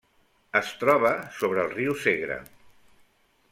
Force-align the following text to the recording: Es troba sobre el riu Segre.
Es 0.59 0.71
troba 0.83 1.11
sobre 1.41 1.61
el 1.65 1.71
riu 1.75 1.95
Segre. 2.07 2.39